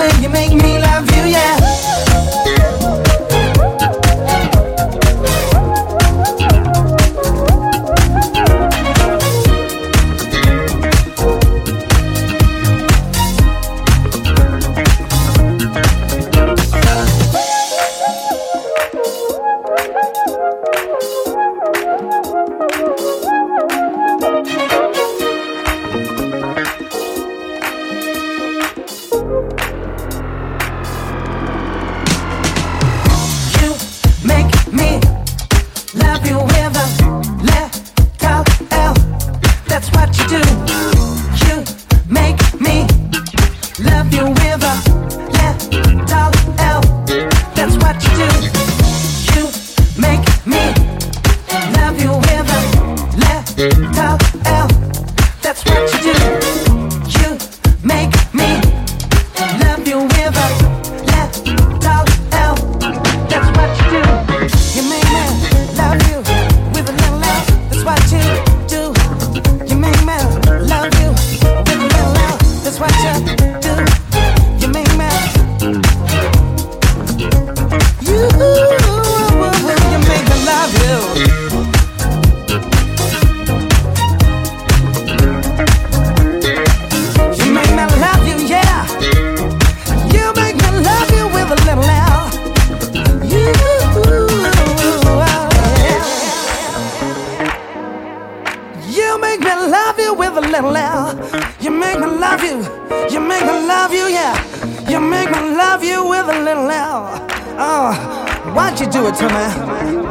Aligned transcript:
way 0.00 0.22
you 0.22 0.28
make 0.30 0.49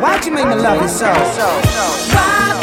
Why'd 0.01 0.25
you 0.25 0.31
make 0.33 0.47
me 0.47 0.56
love 0.56 0.81
you 0.81 0.88
so? 0.89 1.12
Why 2.13 2.58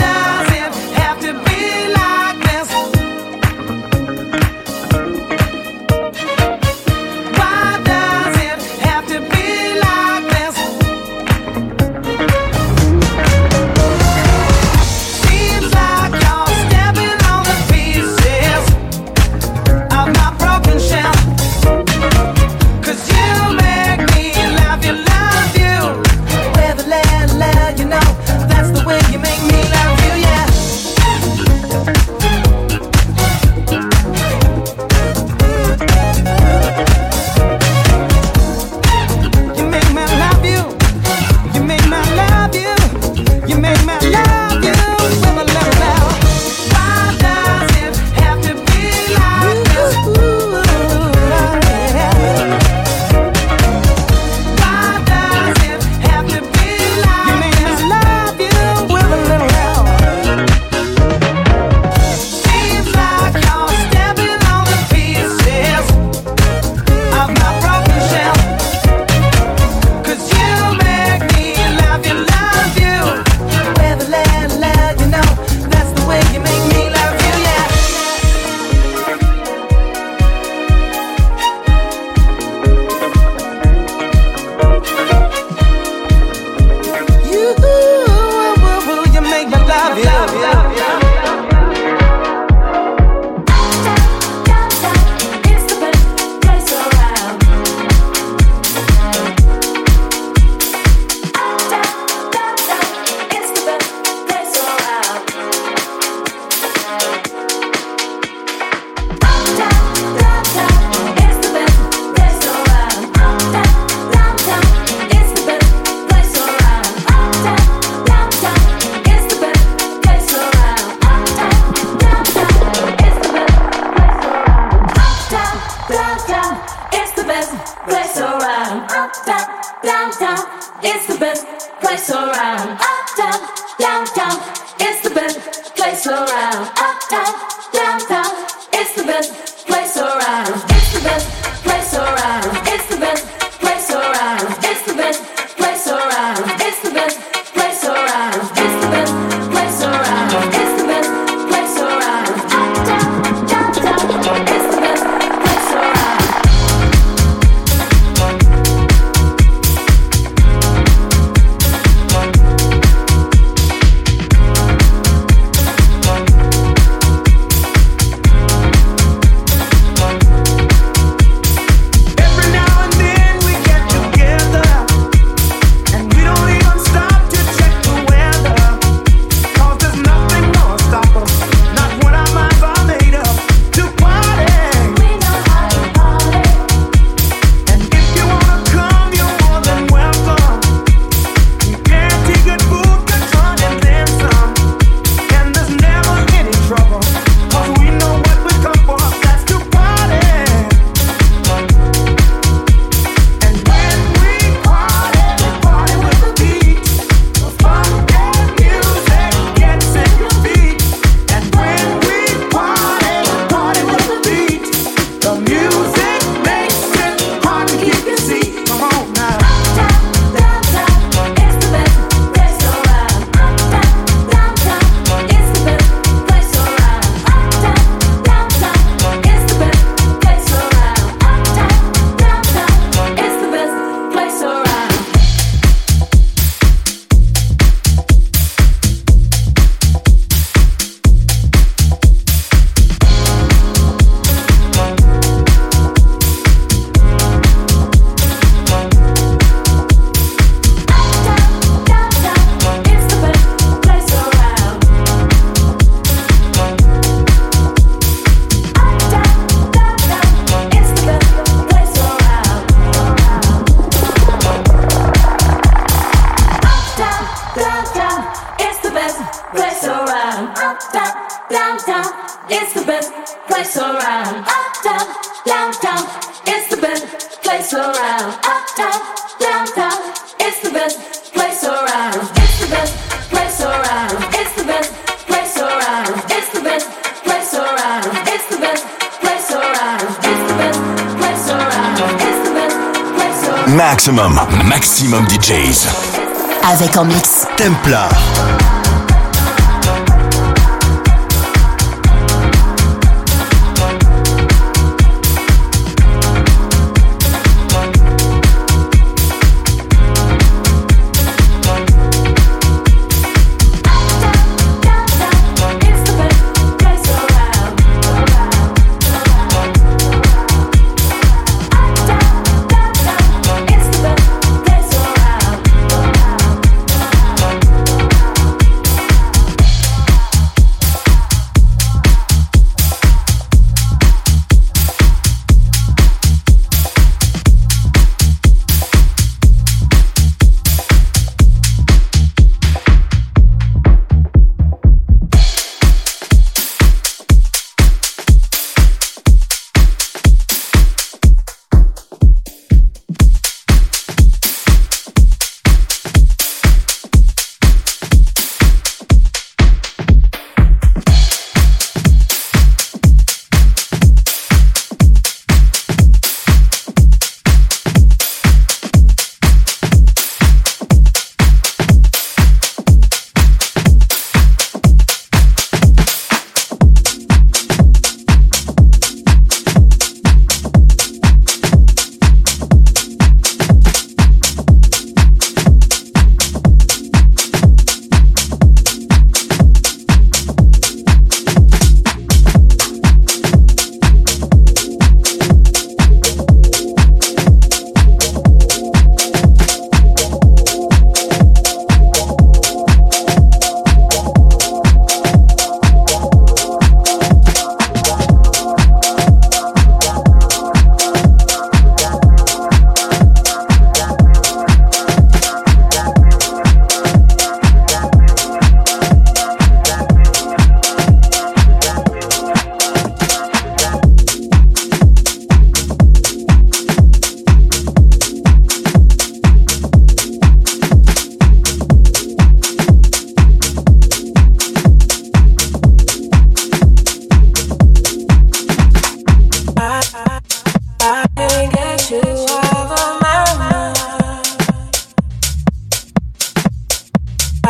Avec 296.99 297.26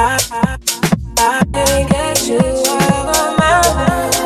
I, 0.08 0.18
I, 0.30 0.58
I 1.18 1.44
can't 1.52 1.90
get 1.90 2.28
you 2.28 2.38
out 2.38 3.08
of 3.08 3.38
my 3.38 3.74
mind. 3.74 4.25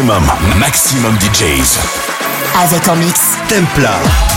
Maximum, 0.00 0.24
maximum 0.58 1.14
DJs. 1.20 1.78
Avec 2.62 2.88
en 2.88 2.96
mix 2.96 3.36
Templar. 3.48 4.29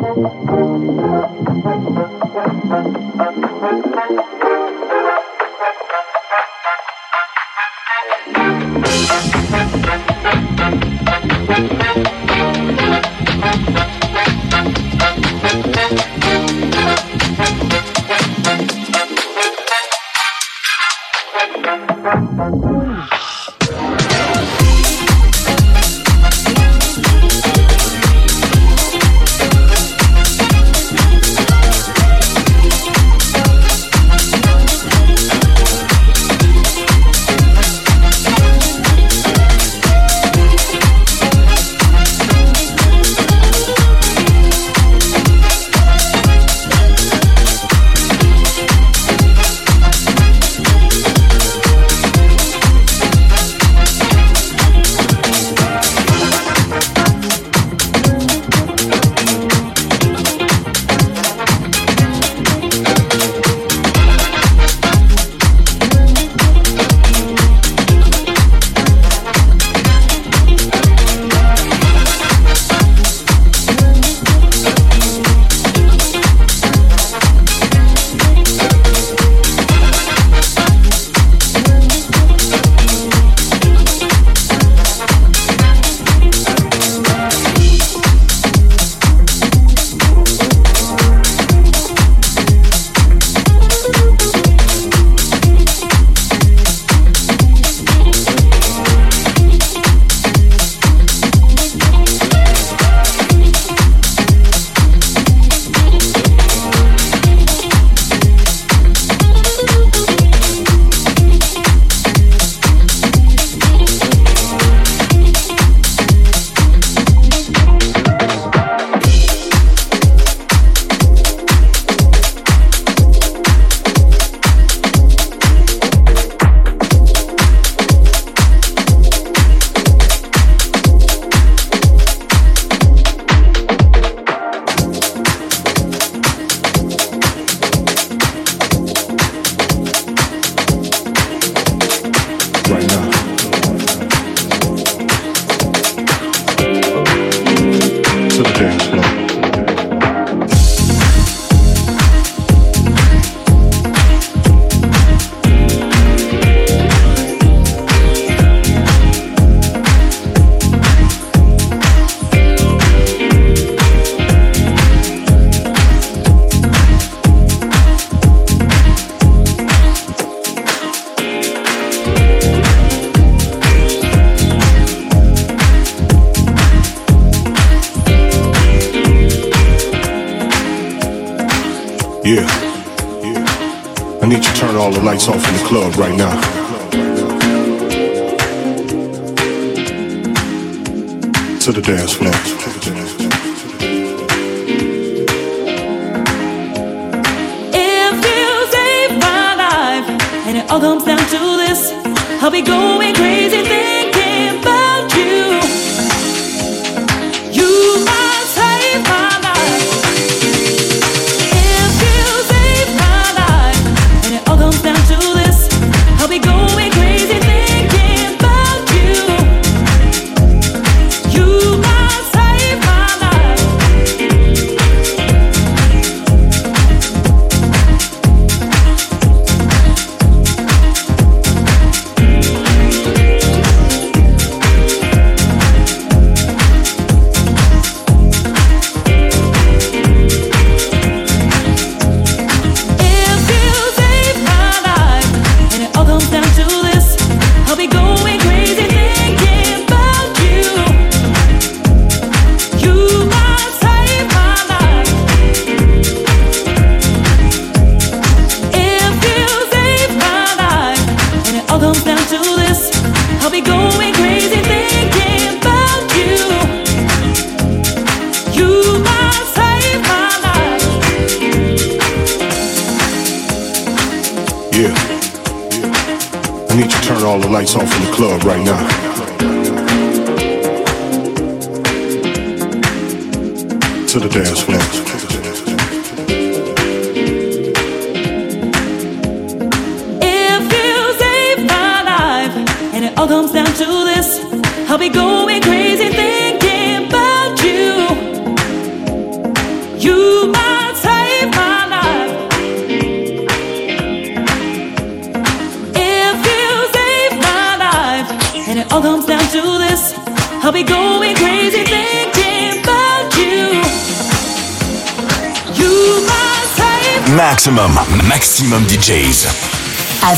Thank 0.00 0.16
you. 4.42 4.47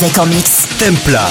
Avec 0.01 0.17
en 0.17 0.25
mix 0.25 0.67
Templar. 0.79 1.29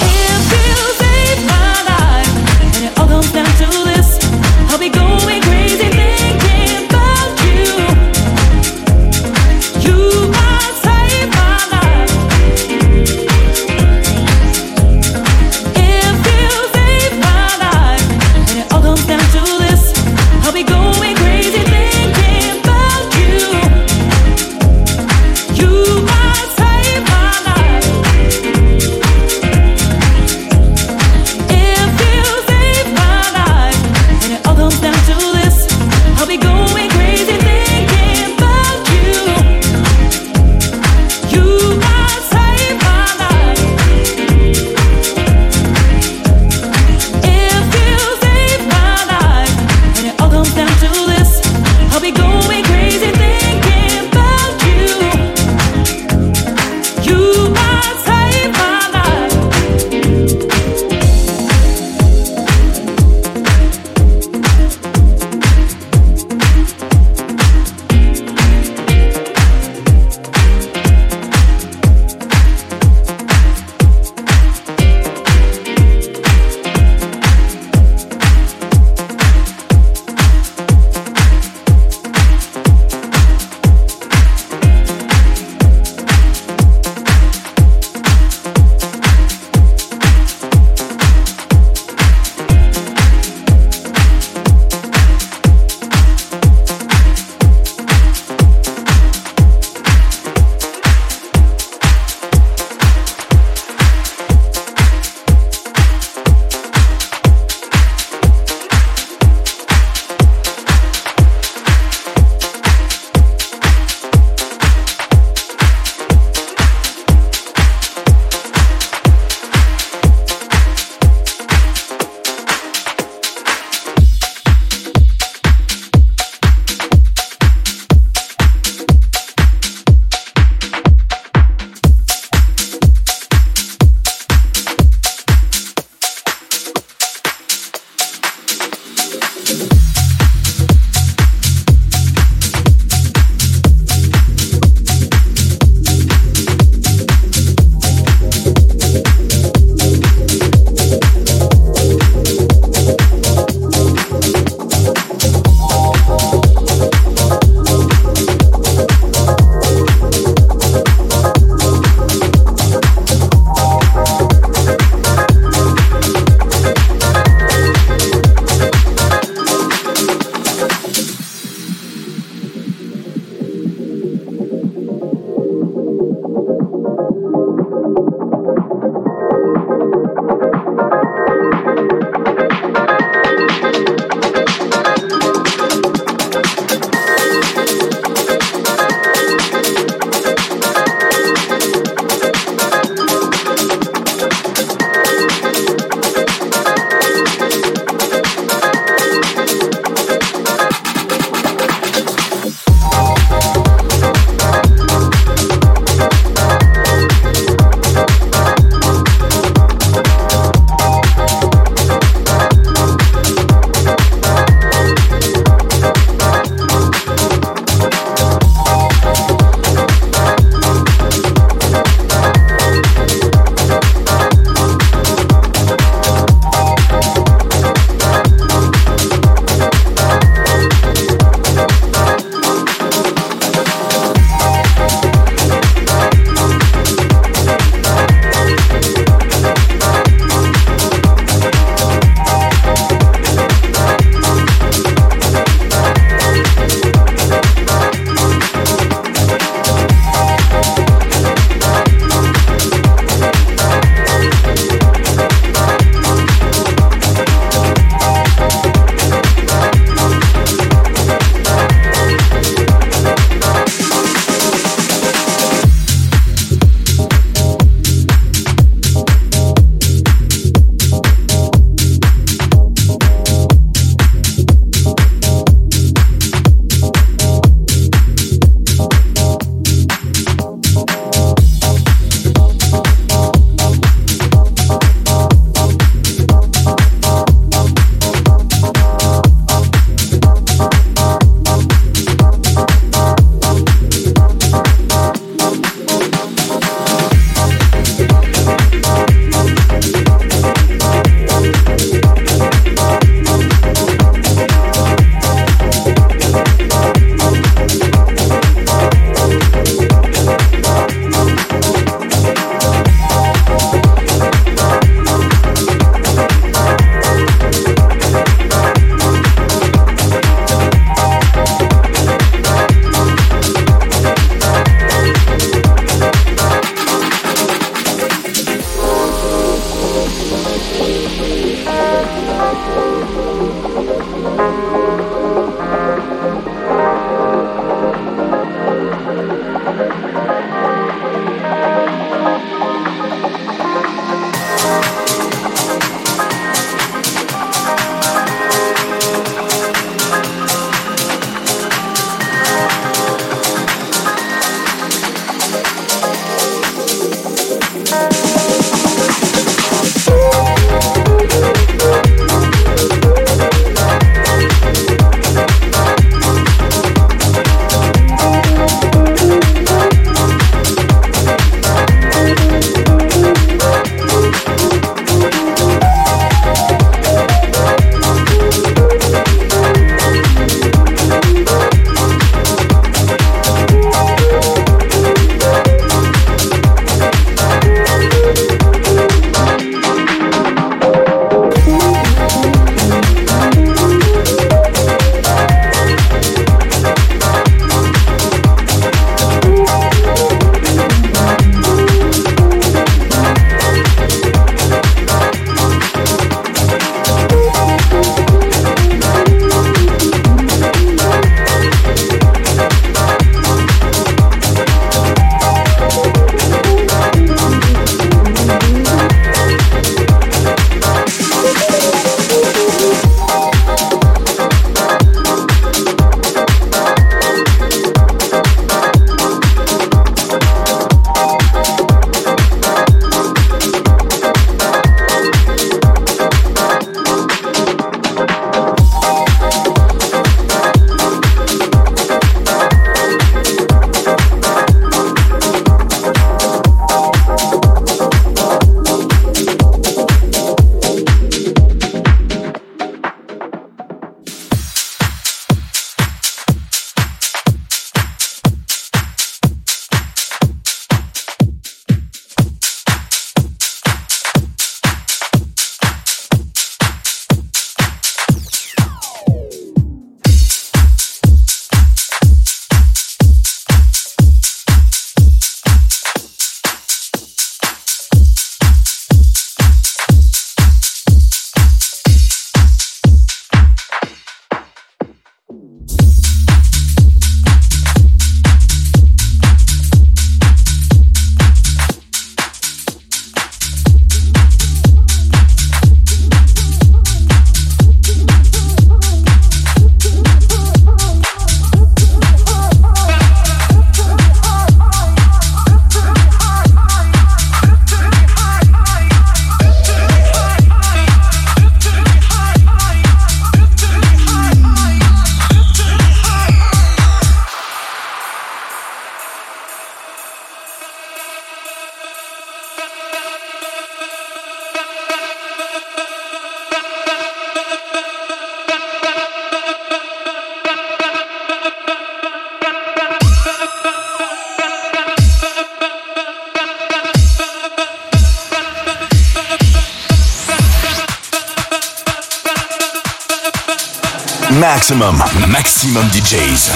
Maximum, 544.90 545.22
maximum 545.52 546.04
DJs. 546.10 546.68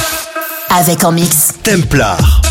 Avec 0.70 1.02
en 1.02 1.10
mix 1.10 1.48
Templar. 1.64 2.43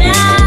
now. 0.00 0.39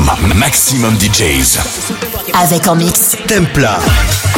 Maximum, 0.00 0.38
maximum 0.38 0.96
DJs. 0.98 1.58
Avec 2.32 2.66
en 2.66 2.76
mix 2.76 3.14
Templar. 3.28 4.31